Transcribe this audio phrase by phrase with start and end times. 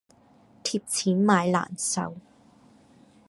[0.63, 2.15] 貼錢買難受